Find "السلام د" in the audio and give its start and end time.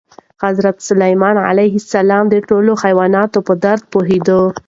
1.81-2.35